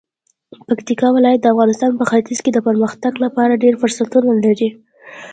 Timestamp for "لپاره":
3.25-3.61